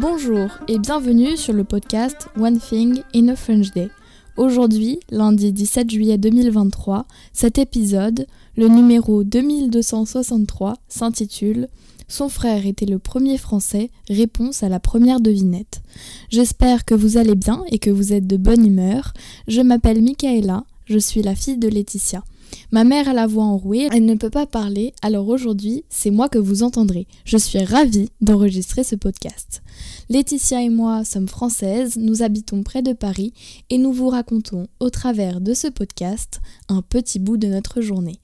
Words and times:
Bonjour 0.00 0.48
et 0.68 0.78
bienvenue 0.78 1.36
sur 1.36 1.52
le 1.52 1.64
podcast 1.64 2.28
One 2.38 2.60
Thing 2.60 3.02
in 3.16 3.26
a 3.26 3.34
French 3.34 3.72
Day. 3.72 3.90
Aujourd'hui, 4.36 5.00
lundi 5.10 5.52
17 5.52 5.90
juillet 5.90 6.18
2023, 6.18 7.04
cet 7.32 7.58
épisode, 7.58 8.28
le 8.56 8.68
numéro 8.68 9.24
2263, 9.24 10.74
s'intitule 10.86 11.66
Son 12.06 12.28
frère 12.28 12.64
était 12.64 12.86
le 12.86 13.00
premier 13.00 13.38
français, 13.38 13.90
réponse 14.08 14.62
à 14.62 14.68
la 14.68 14.78
première 14.78 15.18
devinette. 15.18 15.82
J'espère 16.30 16.84
que 16.84 16.94
vous 16.94 17.16
allez 17.16 17.34
bien 17.34 17.64
et 17.72 17.80
que 17.80 17.90
vous 17.90 18.12
êtes 18.12 18.28
de 18.28 18.36
bonne 18.36 18.64
humeur. 18.64 19.14
Je 19.48 19.62
m'appelle 19.62 20.00
Michaela, 20.00 20.62
je 20.88 20.98
suis 20.98 21.22
la 21.22 21.34
fille 21.34 21.58
de 21.58 21.68
Laetitia. 21.68 22.24
Ma 22.72 22.82
mère 22.82 23.08
a 23.08 23.12
la 23.12 23.26
voix 23.26 23.44
enrouée, 23.44 23.88
elle 23.92 24.06
ne 24.06 24.14
peut 24.14 24.30
pas 24.30 24.46
parler, 24.46 24.94
alors 25.02 25.28
aujourd'hui, 25.28 25.84
c'est 25.90 26.10
moi 26.10 26.30
que 26.30 26.38
vous 26.38 26.62
entendrez. 26.62 27.06
Je 27.26 27.36
suis 27.36 27.62
ravie 27.62 28.10
d'enregistrer 28.22 28.84
ce 28.84 28.96
podcast. 28.96 29.62
Laetitia 30.08 30.62
et 30.62 30.70
moi 30.70 31.04
sommes 31.04 31.28
françaises, 31.28 31.96
nous 31.98 32.22
habitons 32.22 32.62
près 32.62 32.80
de 32.80 32.94
Paris 32.94 33.34
et 33.68 33.76
nous 33.76 33.92
vous 33.92 34.08
racontons 34.08 34.66
au 34.80 34.88
travers 34.88 35.42
de 35.42 35.52
ce 35.52 35.68
podcast 35.68 36.40
un 36.70 36.80
petit 36.80 37.18
bout 37.18 37.36
de 37.36 37.48
notre 37.48 37.82
journée. 37.82 38.18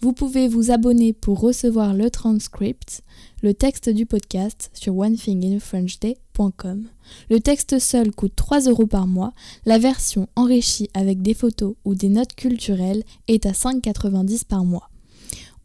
Vous 0.00 0.12
pouvez 0.12 0.48
vous 0.48 0.70
abonner 0.70 1.12
pour 1.12 1.40
recevoir 1.40 1.94
le 1.94 2.10
transcript, 2.10 3.02
le 3.42 3.54
texte 3.54 3.88
du 3.88 4.06
podcast 4.06 4.70
sur 4.74 4.96
onethinginafrenchday.com. 4.96 6.84
Le 7.30 7.40
texte 7.40 7.78
seul 7.78 8.12
coûte 8.12 8.34
3 8.36 8.60
euros 8.62 8.86
par 8.86 9.06
mois, 9.06 9.32
la 9.66 9.78
version 9.78 10.28
enrichie 10.36 10.88
avec 10.94 11.22
des 11.22 11.34
photos 11.34 11.74
ou 11.84 11.94
des 11.94 12.08
notes 12.08 12.34
culturelles 12.34 13.02
est 13.26 13.46
à 13.46 13.52
5,90 13.52 14.44
par 14.44 14.64
mois. 14.64 14.90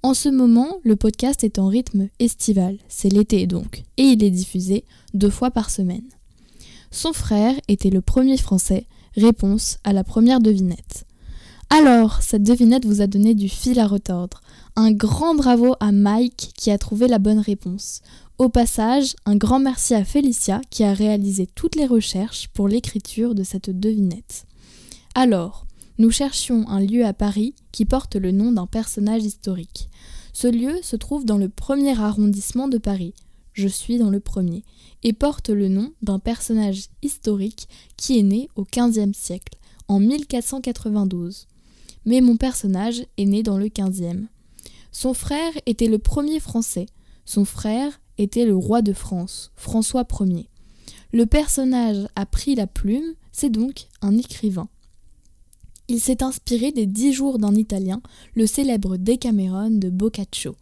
En 0.02 0.14
ce 0.14 0.28
moment, 0.28 0.80
le 0.84 0.98
podcast 0.98 1.44
est 1.44 1.60
en 1.60 1.68
rythme 1.68 2.10
estival, 2.20 2.78
c'est 2.90 3.10
l'été 3.10 3.48
donc, 3.48 3.84
et 3.96 4.04
il 4.04 4.24
est 4.24 4.32
diffusé 4.32 4.84
deux 5.14 5.30
fois 5.30 5.50
par 5.50 5.70
semaine. 5.70 6.04
Son 6.92 7.14
frère 7.14 7.56
était 7.70 7.90
le 7.90 8.02
premier 8.02 8.38
français, 8.38 8.86
réponse 9.16 9.78
à 9.84 9.94
la 9.94 10.04
première 10.04 10.42
devinette. 10.42 11.06
Alors, 11.76 12.22
cette 12.22 12.44
devinette 12.44 12.86
vous 12.86 13.02
a 13.02 13.08
donné 13.08 13.34
du 13.34 13.50
fil 13.50 13.80
à 13.80 13.88
retordre. 13.88 14.42
Un 14.76 14.92
grand 14.92 15.34
bravo 15.34 15.74
à 15.80 15.92
Mike 15.92 16.52
qui 16.56 16.70
a 16.70 16.78
trouvé 16.78 17.08
la 17.08 17.18
bonne 17.18 17.40
réponse. 17.40 18.02
Au 18.38 18.48
passage, 18.48 19.16
un 19.26 19.36
grand 19.36 19.58
merci 19.58 19.96
à 19.96 20.06
Félicia 20.06 20.62
qui 20.70 20.84
a 20.84 20.94
réalisé 20.94 21.48
toutes 21.48 21.76
les 21.76 21.88
recherches 21.88 22.48
pour 22.50 22.68
l'écriture 22.68 23.34
de 23.34 23.42
cette 23.42 23.72
devinette. 23.72 24.46
Alors, 25.16 25.66
nous 25.98 26.12
cherchions 26.12 26.70
un 26.70 26.80
lieu 26.80 27.08
à 27.08 27.14
Paris 27.14 27.56
qui 27.72 27.86
porte 27.86 28.18
le 28.18 28.30
nom 28.30 28.52
d'un 28.52 28.68
personnage 28.68 29.24
historique. 29.24 29.90
Ce 30.32 30.48
lieu 30.48 30.76
se 30.84 30.96
trouve 30.96 31.26
dans 31.26 31.40
le 31.40 31.50
premier 31.50 32.00
arrondissement 32.00 32.68
de 32.68 32.78
Paris. 32.78 33.16
Je 33.54 33.68
suis 33.68 33.98
dans 33.98 34.12
le 34.12 34.20
premier. 34.20 34.64
Et 35.02 35.12
porte 35.12 35.50
le 35.50 35.70
nom 35.70 35.92
d'un 36.04 36.20
personnage 36.20 36.84
historique 37.02 37.68
qui 37.98 38.20
est 38.20 38.24
né 38.24 38.48
au 38.56 38.64
XVe 38.64 39.14
siècle, 39.14 39.58
en 39.88 40.00
1492 40.00 41.48
mais 42.06 42.22
mon 42.22 42.38
personnage 42.38 43.06
est 43.18 43.26
né 43.26 43.44
dans 43.44 43.58
le 43.58 43.68
15e. 43.68 44.26
Son 44.92 45.14
frère 45.14 45.52
était 45.66 45.88
le 45.88 46.00
premier 46.00 46.40
Français. 46.40 46.86
Son 47.26 47.46
frère 47.46 48.00
était 48.18 48.46
le 48.46 48.56
roi 48.56 48.82
de 48.82 48.94
France, 48.94 49.52
François 49.56 50.06
Ier. 50.20 50.50
Le 51.12 51.26
personnage 51.26 52.08
a 52.16 52.26
pris 52.26 52.56
la 52.56 52.68
plume, 52.68 53.14
c'est 53.32 53.50
donc 53.50 53.88
un 54.02 54.18
écrivain. 54.18 54.68
Il 55.88 56.00
s'est 56.00 56.24
inspiré 56.24 56.72
des 56.72 56.86
dix 56.86 57.14
jours 57.14 57.40
d'un 57.40 57.56
Italien, 57.56 58.02
le 58.36 58.48
célèbre 58.48 58.98
Decameron 58.98 59.70
de 59.70 59.90
Boccaccio. 59.90 60.56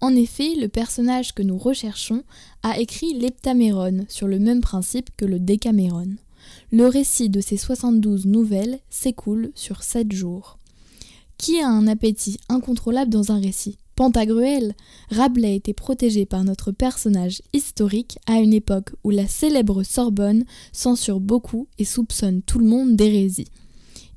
En 0.00 0.16
effet, 0.16 0.54
le 0.56 0.68
personnage 0.68 1.34
que 1.34 1.42
nous 1.42 1.58
recherchons 1.58 2.24
a 2.62 2.78
écrit 2.80 3.14
l'Heptaméron 3.14 4.04
sur 4.08 4.26
le 4.26 4.38
même 4.38 4.60
principe 4.60 5.10
que 5.16 5.24
le 5.24 5.38
Decameron. 5.38 6.16
Le 6.72 6.86
récit 6.88 7.30
de 7.30 7.40
ces 7.40 7.56
72 7.56 8.26
nouvelles 8.26 8.80
s'écoule 8.90 9.52
sur 9.54 9.82
sept 9.82 10.10
jours. 10.10 10.58
Qui 11.42 11.58
a 11.58 11.68
un 11.68 11.88
appétit 11.88 12.38
incontrôlable 12.48 13.10
dans 13.10 13.32
un 13.32 13.40
récit? 13.40 13.76
Pantagruel 13.96 14.76
Rabelais 15.10 15.56
était 15.56 15.72
protégé 15.72 16.24
par 16.24 16.44
notre 16.44 16.70
personnage 16.70 17.42
historique 17.52 18.16
à 18.28 18.38
une 18.38 18.52
époque 18.52 18.90
où 19.02 19.10
la 19.10 19.26
célèbre 19.26 19.82
Sorbonne 19.82 20.44
censure 20.70 21.18
beaucoup 21.18 21.66
et 21.80 21.84
soupçonne 21.84 22.42
tout 22.42 22.60
le 22.60 22.66
monde 22.66 22.94
d'hérésie. 22.94 23.48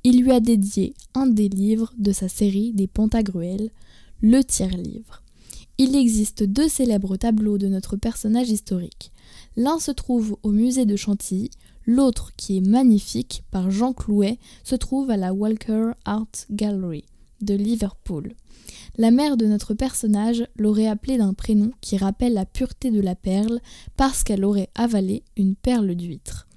Il 0.04 0.22
lui 0.22 0.32
a 0.32 0.40
dédié 0.40 0.94
un 1.16 1.26
des 1.26 1.50
livres 1.50 1.92
de 1.98 2.12
sa 2.12 2.28
série 2.28 2.74
des 2.74 2.86
Pantagruel, 2.86 3.72
le 4.22 4.44
tiers-livre. 4.44 5.24
Il 5.80 5.96
existe 5.96 6.44
deux 6.44 6.70
célèbres 6.70 7.18
tableaux 7.18 7.58
de 7.58 7.68
notre 7.68 7.96
personnage 7.96 8.52
historique. 8.52 9.12
L'un 9.58 9.80
se 9.80 9.90
trouve 9.90 10.38
au 10.44 10.52
musée 10.52 10.86
de 10.86 10.96
Chantilly, 10.96 11.50
l'autre, 11.88 12.34
qui 12.38 12.58
est 12.58 12.68
magnifique, 12.68 13.44
par 13.50 13.72
Jean 13.72 13.94
Clouet, 13.94 14.38
se 14.64 14.76
trouve 14.76 15.10
à 15.10 15.18
la 15.18 15.34
Walker 15.34 15.94
Art 16.06 16.28
Gallery 16.52 17.04
de 17.42 17.54
Liverpool. 17.54 18.34
La 18.98 19.12
mère 19.12 19.38
de 19.38 19.46
notre 19.46 19.74
personnage 19.74 20.46
l'aurait 20.58 20.88
appelé 20.88 21.18
d'un 21.18 21.34
prénom 21.34 21.72
qui 21.82 21.98
rappelle 21.98 22.34
la 22.34 22.46
pureté 22.46 22.92
de 22.92 23.02
la 23.02 23.16
perle 23.16 23.60
parce 23.98 24.24
qu'elle 24.24 24.46
aurait 24.46 24.70
avalé 24.76 25.24
une 25.36 25.56
perle 25.56 25.96
d'huître. 25.96 26.48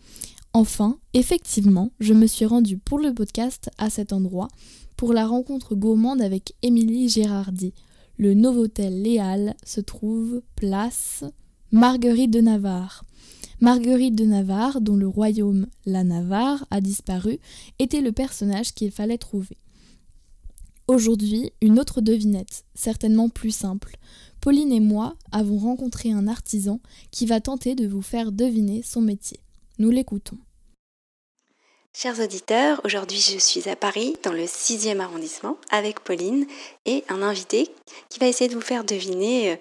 Enfin, 0.52 0.98
effectivement, 1.14 1.90
je 2.00 2.14
me 2.14 2.26
suis 2.26 2.46
rendue 2.46 2.78
pour 2.78 2.98
le 2.98 3.12
podcast 3.12 3.70
à 3.78 3.90
cet 3.90 4.12
endroit 4.12 4.48
pour 4.96 5.12
la 5.12 5.26
rencontre 5.26 5.74
gourmande 5.74 6.22
avec 6.22 6.54
Émilie 6.62 7.08
Gérardi. 7.08 7.74
Le 8.16 8.34
Novotel 8.34 9.02
Léal 9.02 9.54
se 9.64 9.80
trouve 9.80 10.42
place 10.56 11.24
Marguerite 11.70 12.32
de 12.32 12.40
Navarre. 12.40 13.04
Marguerite 13.60 14.14
de 14.14 14.24
Navarre, 14.24 14.80
dont 14.80 14.96
le 14.96 15.06
royaume, 15.06 15.66
la 15.84 16.02
Navarre, 16.02 16.66
a 16.70 16.80
disparu, 16.80 17.38
était 17.78 18.00
le 18.00 18.12
personnage 18.12 18.72
qu'il 18.72 18.90
fallait 18.90 19.18
trouver. 19.18 19.56
Aujourd'hui, 20.88 21.52
une 21.60 21.78
autre 21.78 22.00
devinette, 22.00 22.64
certainement 22.74 23.28
plus 23.28 23.50
simple. 23.50 23.96
Pauline 24.40 24.72
et 24.72 24.80
moi 24.80 25.16
avons 25.32 25.58
rencontré 25.58 26.12
un 26.12 26.26
artisan 26.26 26.80
qui 27.10 27.26
va 27.26 27.42
tenter 27.42 27.74
de 27.74 27.86
vous 27.86 28.00
faire 28.00 28.32
deviner 28.32 28.82
son 28.82 29.02
métier. 29.02 29.38
Nous 29.78 29.90
l'écoutons. 29.90 30.38
Chers 31.94 32.18
auditeurs, 32.20 32.80
aujourd'hui 32.84 33.18
je 33.18 33.36
suis 33.36 33.68
à 33.68 33.76
Paris, 33.76 34.16
dans 34.22 34.32
le 34.32 34.44
6e 34.44 35.00
arrondissement, 35.00 35.58
avec 35.70 36.00
Pauline 36.00 36.46
et 36.86 37.04
un 37.10 37.20
invité 37.20 37.68
qui 38.08 38.18
va 38.18 38.26
essayer 38.26 38.48
de 38.48 38.54
vous 38.54 38.62
faire 38.62 38.84
deviner 38.84 39.52
euh, 39.52 39.56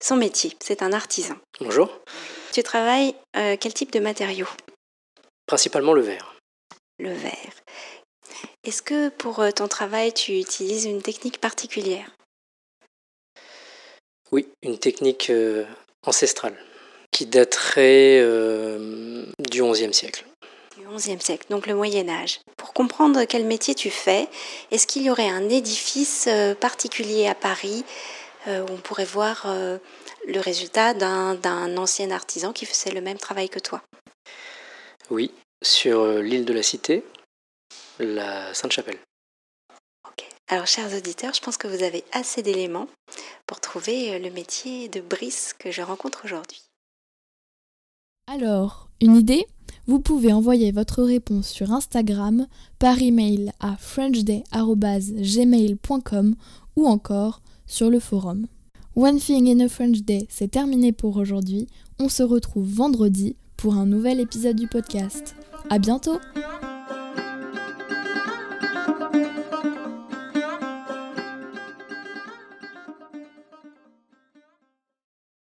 son 0.00 0.16
métier. 0.16 0.52
C'est 0.58 0.82
un 0.82 0.92
artisan. 0.92 1.36
Bonjour. 1.60 1.90
Tu 2.52 2.64
travailles 2.64 3.14
euh, 3.36 3.56
quel 3.60 3.72
type 3.72 3.92
de 3.92 4.00
matériaux? 4.00 4.48
Principalement 5.46 5.92
le 5.92 6.02
verre. 6.02 6.34
Le 6.98 7.12
verre. 7.12 7.52
Est-ce 8.64 8.82
que 8.82 9.08
pour 9.08 9.40
euh, 9.40 9.50
ton 9.50 9.68
travail, 9.68 10.12
tu 10.12 10.38
utilises 10.38 10.84
une 10.84 11.02
technique 11.02 11.40
particulière? 11.40 12.10
Oui, 14.30 14.48
une 14.62 14.78
technique 14.78 15.30
euh, 15.30 15.64
ancestrale 16.06 16.56
qui 17.10 17.26
daterait 17.26 18.20
euh, 18.20 19.26
du 19.38 19.62
XIe 19.62 19.92
siècle. 19.92 20.24
Du 20.78 20.86
XIe 20.86 21.20
siècle, 21.20 21.46
donc 21.50 21.66
le 21.66 21.74
Moyen 21.74 22.08
Âge. 22.08 22.40
Pour 22.56 22.72
comprendre 22.72 23.24
quel 23.24 23.44
métier 23.44 23.74
tu 23.74 23.90
fais, 23.90 24.28
est-ce 24.70 24.86
qu'il 24.86 25.02
y 25.02 25.10
aurait 25.10 25.28
un 25.28 25.48
édifice 25.50 26.28
particulier 26.60 27.26
à 27.26 27.34
Paris 27.34 27.84
où 28.46 28.66
on 28.70 28.78
pourrait 28.78 29.04
voir 29.04 29.46
le 30.26 30.40
résultat 30.40 30.94
d'un 30.94 31.76
ancien 31.76 32.10
artisan 32.10 32.54
qui 32.54 32.64
faisait 32.64 32.90
le 32.90 33.02
même 33.02 33.18
travail 33.18 33.50
que 33.50 33.58
toi? 33.58 33.82
Oui, 35.10 35.30
sur 35.62 36.06
l'île 36.06 36.46
de 36.46 36.54
la 36.54 36.62
Cité, 36.62 37.04
la 37.98 38.54
Sainte-Chapelle. 38.54 38.98
Ok. 40.08 40.24
Alors, 40.48 40.66
chers 40.66 40.96
auditeurs, 40.96 41.34
je 41.34 41.40
pense 41.40 41.56
que 41.56 41.68
vous 41.68 41.82
avez 41.82 42.04
assez 42.12 42.42
d'éléments 42.42 42.86
pour 43.46 43.60
trouver 43.60 44.14
euh, 44.14 44.18
le 44.18 44.30
métier 44.30 44.88
de 44.88 45.00
brise 45.00 45.54
que 45.58 45.70
je 45.70 45.82
rencontre 45.82 46.22
aujourd'hui. 46.24 46.62
Alors, 48.26 48.88
une 49.00 49.16
idée? 49.16 49.46
Vous 49.86 50.00
pouvez 50.00 50.32
envoyer 50.32 50.70
votre 50.70 51.02
réponse 51.02 51.48
sur 51.48 51.72
Instagram, 51.72 52.46
par 52.78 53.02
email 53.02 53.52
à 53.58 53.76
frenchday.gmail.com 53.76 56.36
ou 56.76 56.86
encore 56.86 57.42
sur 57.66 57.90
le 57.90 57.98
forum. 57.98 58.46
One 58.94 59.18
Thing 59.18 59.48
in 59.48 59.64
a 59.64 59.68
French 59.68 60.02
Day, 60.02 60.26
c'est 60.28 60.50
terminé 60.50 60.92
pour 60.92 61.16
aujourd'hui. 61.16 61.66
On 61.98 62.08
se 62.08 62.22
retrouve 62.22 62.68
vendredi 62.68 63.34
pour 63.56 63.74
un 63.74 63.86
nouvel 63.86 64.20
épisode 64.20 64.56
du 64.56 64.68
podcast. 64.68 65.34
À 65.70 65.78
bientôt! 65.78 66.18